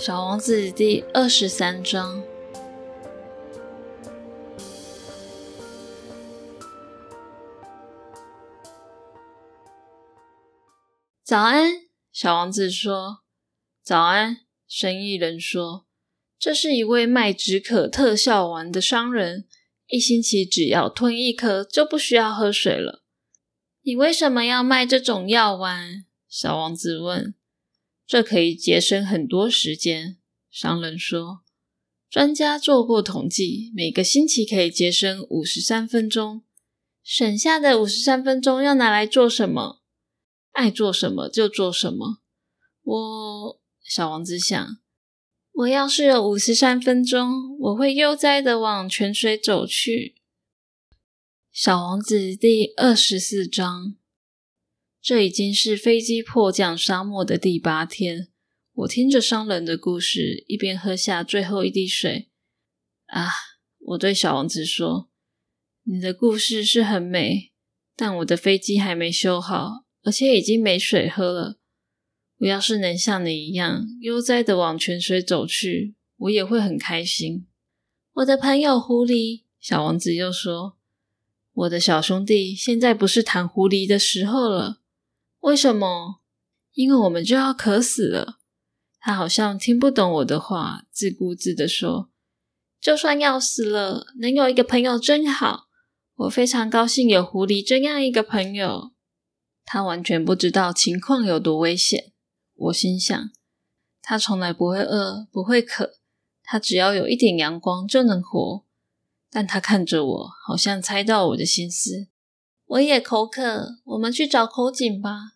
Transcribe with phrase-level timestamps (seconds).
[0.00, 2.24] 小王子第二十三章。
[11.22, 11.72] 早安，
[12.10, 13.18] 小王子说。
[13.82, 15.84] 早安，生意人说。
[16.38, 19.46] 这是一位卖止渴特效丸的商人，
[19.88, 23.04] 一星期只要吞一颗就不需要喝水了。
[23.82, 26.06] 你为什么要卖这种药丸？
[26.26, 27.34] 小王子问。
[28.10, 30.18] 这可以节省很多时间，
[30.50, 31.42] 商人说。
[32.10, 36.42] 专家做过统计，每个星期可以节省五十三分钟。
[37.04, 39.82] 省下的五十三分钟要拿来做什么？
[40.50, 42.20] 爱做什么就做什么。
[42.82, 44.78] 我，小王子想，
[45.52, 50.16] 我要是有五十三分钟，我会悠哉的往泉水走去。
[51.52, 53.99] 小王子第二十四章。
[55.02, 58.28] 这已经是飞机迫降沙漠的第八天。
[58.74, 62.28] 我听着商人的故事，一边喝下最后一滴水。
[63.06, 63.28] 啊，
[63.78, 65.08] 我对小王子说
[65.84, 67.50] ：“你的故事是很美，
[67.96, 71.58] 但我的飞机还没修好，而且已经没水喝了。
[72.38, 77.46] 我要是能像你一样悠哉的往泉水走去，我也会很开心。”
[78.14, 80.76] 我的朋友狐狸，小王子又说
[81.52, 84.79] ：“我的小兄弟，现在不是谈狐狸的时候了。”
[85.40, 86.20] 为什么？
[86.72, 88.38] 因为我们就要渴死了。
[88.98, 92.10] 他好像听不懂我的话，自顾自的说
[92.80, 95.68] ：“就算要死了，能有一个朋友真好。
[96.16, 98.92] 我非常高兴有狐狸这样一个朋友。”
[99.64, 102.12] 他完全不知道情况有多危险。
[102.54, 103.30] 我心想，
[104.02, 105.92] 他从来不会饿，不会渴，
[106.42, 108.66] 他只要有一点阳光就能活。
[109.30, 112.08] 但他看着我，好像猜到我的心思。
[112.70, 115.32] 我也口渴，我们去找口井吧。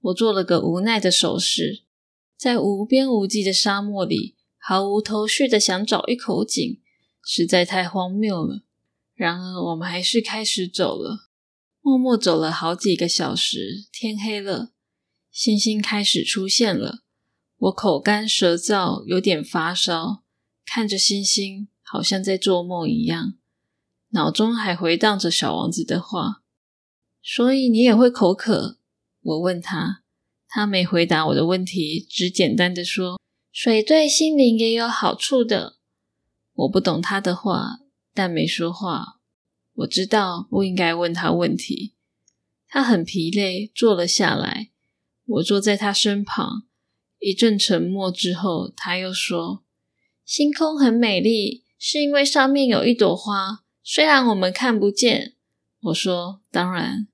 [0.00, 1.84] 我做了个无奈的手势，
[2.36, 6.80] 在无边无际的沙漠里，毫无头绪的想找一口井，
[7.22, 8.62] 实在太荒谬了。
[9.14, 11.28] 然而，我们还是开始走了，
[11.80, 13.84] 默默走了好几个小时。
[13.92, 14.72] 天黑了，
[15.30, 17.04] 星星开始出现了。
[17.56, 20.24] 我口干舌燥，有点发烧，
[20.66, 23.34] 看着星星，好像在做梦一样，
[24.08, 26.40] 脑中还回荡着小王子的话。
[27.26, 28.78] 所以你也会口渴？
[29.22, 30.02] 我问他，
[30.46, 33.18] 他没回答我的问题，只简单的说
[33.50, 35.78] ：“水对心灵也有好处的。”
[36.52, 37.78] 我不懂他的话，
[38.12, 39.20] 但没说话。
[39.76, 41.94] 我知道不应该问他问题。
[42.68, 44.70] 他很疲累，坐了下来。
[45.24, 46.66] 我坐在他身旁，
[47.18, 49.64] 一阵沉默之后，他又说
[50.26, 55.32] ：“星空很美丽，是因为上面有一朵花，虽然我们看不见。”
[55.84, 57.08] 我说：“当然。”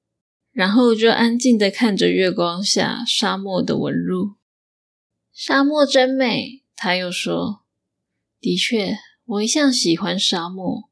[0.52, 4.36] 然后就安静的看着月光下沙漠的纹路。
[5.32, 7.62] 沙漠真美，他又说
[8.40, 10.90] ：“的确，我一向喜欢沙漠。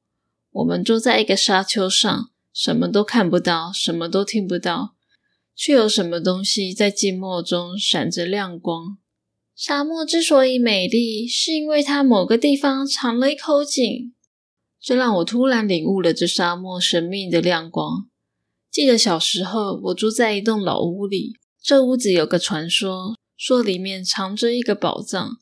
[0.51, 4.95] 我们坐在一个沙丘上，什么都看不到，什么都听不到，
[5.55, 8.99] 却有什么东西在静默中闪着亮光。
[9.55, 14.15] 沙漠之所以美丽，是因为它某个地方藏了一口井。
[14.81, 18.09] 这让我突然领悟了这沙漠神秘的亮光。”
[18.71, 21.37] 记得小时候，我住在一栋老屋里。
[21.63, 25.39] 这屋子有个传说，说里面藏着一个宝藏。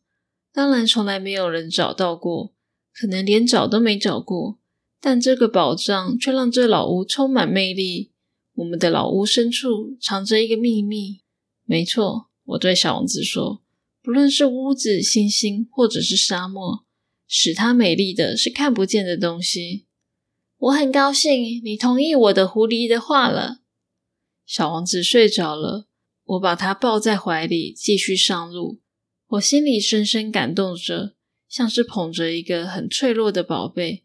[0.53, 2.55] 当然，从来没有人找到过，
[2.95, 4.59] 可能连找都没找过。
[5.01, 8.13] 但这个宝藏却让这老屋充满魅力。
[8.55, 11.21] 我们的老屋深处藏着一个秘密。
[11.65, 13.63] 没错，我对小王子说
[14.03, 16.85] ：“不论是屋子、星星，或者是沙漠，
[17.29, 19.86] 使它美丽的是看不见的东西。”
[20.59, 23.59] 我很高兴你同意我的狐狸的话了。
[24.47, 25.87] 小王子睡着了，
[26.25, 28.81] 我把他抱在怀里，继续上路。
[29.29, 31.15] 我心里深深感动着，
[31.49, 34.05] 像是捧着一个很脆弱的宝贝。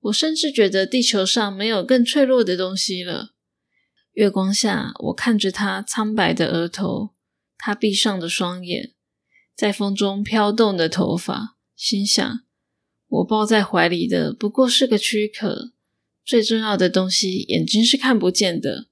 [0.00, 3.34] 我甚至觉得地球上没有更脆弱的东西了。
[4.14, 7.10] 月光下，我看着他苍白的额头，
[7.56, 8.94] 他闭上的双眼，
[9.54, 12.40] 在风中飘动的头发，心想：
[13.06, 15.72] 我抱在怀里的不过是个躯壳。
[16.24, 18.88] 最重要的东西，眼睛是看不见的。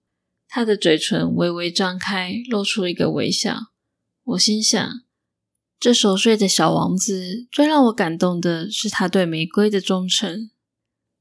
[0.48, 3.68] 他的嘴唇微微张开，露出一个微笑。
[4.24, 4.84] 我心想，
[5.78, 10.50] 这熟睡的小王子，最让我感动的是他对玫瑰的忠诚。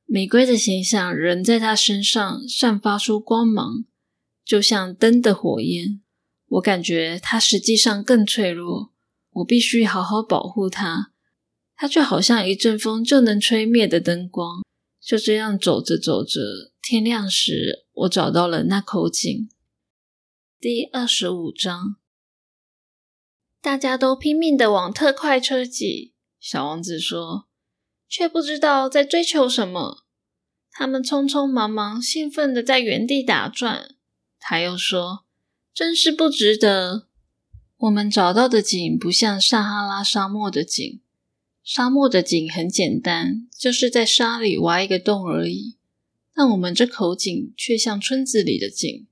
[0.06, 3.86] 玫瑰的形象仍在他身上散发出光芒，
[4.44, 6.02] 就像灯的火焰。
[6.48, 8.92] 我感觉他实际上更脆弱，
[9.34, 11.12] 我必须好好保护他。
[11.76, 14.64] 他就好像一阵风就能吹灭的灯光。
[15.10, 16.40] 就这样走着走着，
[16.84, 19.50] 天亮时，我找到了那口井。
[20.60, 21.96] 第二十五章，
[23.60, 26.14] 大家都拼命的往特快车挤。
[26.40, 27.48] 小王子说，
[28.08, 30.06] 却不知道在追求什么。
[30.70, 33.96] 他们匆匆忙忙、兴奋的在原地打转。
[34.40, 35.26] 他又说
[35.74, 37.08] ：“真是不值得。
[37.78, 41.02] 我们找到的井不像撒哈拉沙漠的井。
[41.64, 45.78] 沙漠的井很简单，就是在沙里挖一个洞而已。
[46.34, 49.08] 但我们这口井却像村子里的井。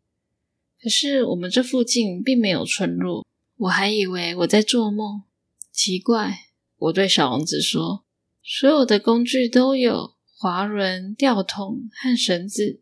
[0.81, 3.25] 可是我们这附近并没有村落，
[3.57, 5.23] 我还以为我在做梦。
[5.71, 8.03] 奇怪，我对小王子说：
[8.43, 12.79] 所有的工具都有。”滑轮、吊桶和绳子，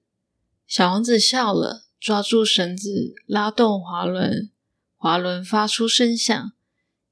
[0.67, 4.51] 小王子笑了，抓住绳子，拉动滑轮，
[4.97, 6.51] 滑轮发出声响，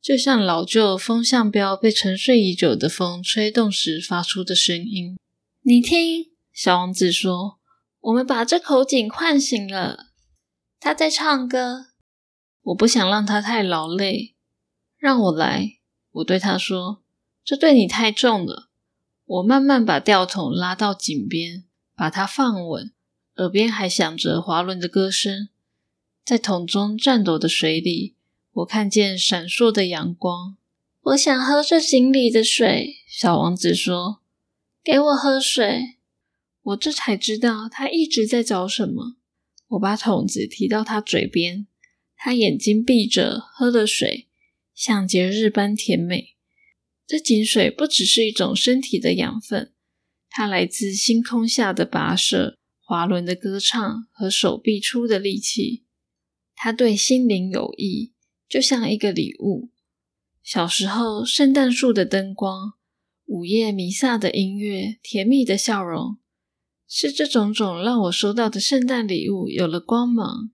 [0.03, 5.17] 就像老旧风向标被沉睡已久的风吹动时发出的声音。
[5.61, 7.61] 你听，小王子说
[8.01, 10.07] ：“我们把这口井唤醒了，
[10.77, 11.85] 他在唱歌。
[12.63, 14.35] 我不想让他太劳累，
[14.97, 15.77] 让我来。”
[16.11, 17.01] 我对他说
[17.45, 18.71] ：“这对你太重了。”
[19.25, 21.63] 我慢慢把吊桶拉到井边，
[21.95, 22.91] 把它放稳，
[23.37, 25.47] 耳边还响着滑轮的歌声。
[26.25, 28.17] 在桶中颤抖的水里，
[28.53, 30.57] 我看见闪烁的阳光。
[31.01, 34.21] 我想喝这井里的水，小王子说
[34.83, 35.97] ：“给我喝水。”
[36.61, 39.17] 我这才知道他一直在找什么。
[39.69, 41.67] 我把桶子提到他嘴边，
[42.15, 44.29] 他眼睛闭着，喝了水，
[44.73, 46.35] 像节日般甜美。
[47.05, 49.73] 这井水不只是一种身体的养分，
[50.29, 55.83] 它来自星空下的跋涉、滑轮的歌唱和手臂出的力气。
[56.55, 58.12] 它对心灵有益，
[58.53, 59.71] 就像一个礼物。
[60.43, 62.73] 小时候，圣诞树的灯光、
[63.25, 66.19] 午夜弥撒的音乐、甜蜜的笑容，
[66.87, 70.51] 是这种种让我收到的圣诞礼物有了光芒。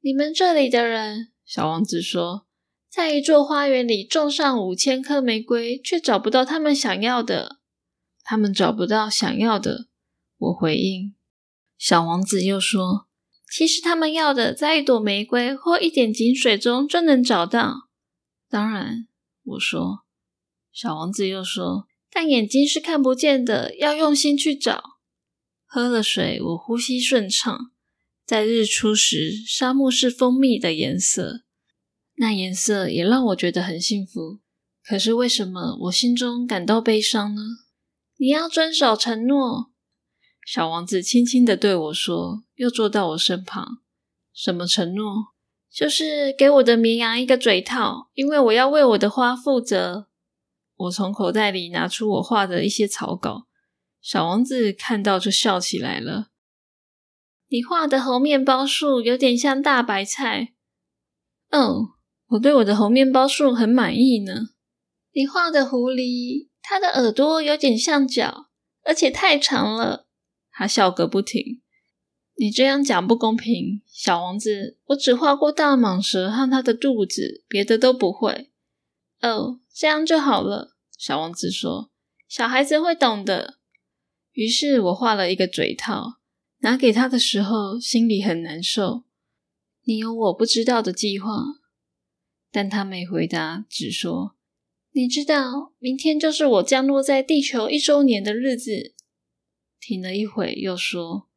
[0.00, 2.46] 你们这里的人，小王子说。
[2.88, 7.58] 在一座花园里种上五千颗玫瑰，却找不到他们想要的。
[8.22, 9.88] 他们找不到想要的，
[10.38, 11.16] 我回应。
[11.76, 13.03] 小王子又说
[13.56, 17.88] ：“其实他们要的，在一朵玫瑰或一点井水中就能找到。”
[18.50, 19.06] 当然，
[19.44, 20.00] 我说。
[20.72, 24.82] 小王子又说：“但眼睛是看不见的，要用心去找。”
[25.66, 27.70] 喝了水，我呼吸顺畅。
[28.26, 31.44] 在日出时，沙漠是蜂蜜的颜色。
[32.16, 34.40] 那颜色也让我觉得很幸福，
[34.84, 37.42] 可是为什么我心中感到悲伤呢？
[38.16, 39.70] 你要遵守承诺，
[40.46, 43.78] 小王子轻轻的对我说，又坐到我身旁。
[44.32, 45.34] 什么承诺？
[45.72, 50.08] 就是给我的绵羊一个嘴套，因为我要为我的花负责。
[50.76, 53.46] 我从口袋里拿出我画的一些草稿，
[54.00, 56.28] 小王子看到就笑起来了。
[57.48, 60.54] 你画的猴面包树有点像大白菜，
[61.50, 61.90] 哦。
[62.28, 64.32] 我对我的猴面包树很满意呢。
[65.12, 68.46] 你画的狐狸，它的耳朵有点像脚，
[68.82, 70.03] 而且太长了。
[70.54, 71.60] 他笑个不停。
[72.36, 74.78] 你这样讲不公平，小王子。
[74.86, 78.50] 我只画过大蟒蛇和它的肚子，别的都不会。
[79.20, 80.74] 哦，这样就好了。
[80.98, 81.90] 小王子说
[82.28, 83.58] ：“小孩子会懂的。”
[84.32, 86.18] 于是我画了一个嘴套，
[86.58, 89.04] 拿给他的时候，心里很难受。
[89.84, 91.28] 你有我不知道的计划。
[92.50, 94.34] 但他没回答，只说
[94.92, 98.93] ：“你知道，明天就是我降落在地球一周年的日子。”
[99.86, 101.28] 停了一会，又说：“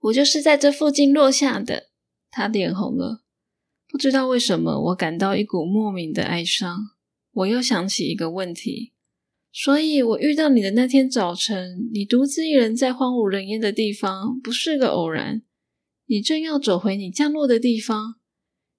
[0.00, 1.90] 我就是在这附近落下的。”
[2.32, 3.24] 他脸红了，
[3.86, 6.92] 不知道为什么，我感到一股莫名的哀伤。
[7.32, 8.94] 我又想起一个问题：
[9.52, 15.42] 所以我遇到你的那天早晨，你独自一人在荒无人烟的地方，不是个偶然。
[16.06, 18.14] 你正要走回你降落的地方，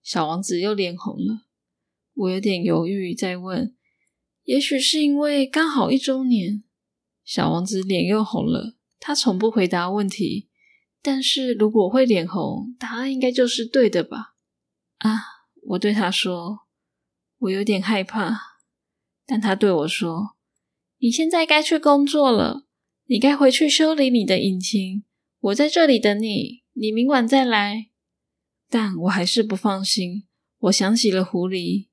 [0.02, 1.46] 小王子又脸红了。
[2.16, 3.76] 我有点犹豫，再问
[4.46, 6.64] ：“也许是因为刚好一周年。”
[7.24, 8.78] 小王子脸又红了。
[9.02, 10.48] 他从不回答问题，
[11.02, 14.36] 但是如果会脸红，答案应该就是对的吧？
[15.00, 15.42] 啊！
[15.72, 16.68] 我对他说
[17.40, 18.40] ：“我有点害怕。”
[19.26, 20.36] 但他对我说
[21.02, 22.68] ：“你现在该去工作了，
[23.08, 25.04] 你该回去修理你的引擎。
[25.40, 27.88] 我在这里等你，你明晚再来。”
[28.70, 30.28] 但我还是不放心。
[30.60, 31.88] 我想起了狐狸。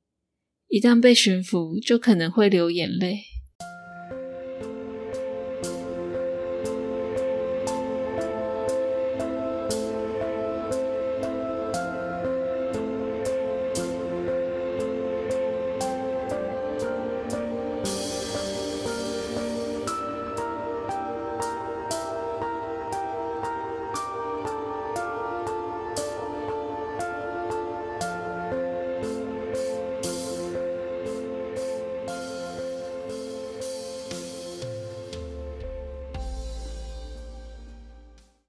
[0.68, 3.24] 一旦被驯服，就可能会流眼泪。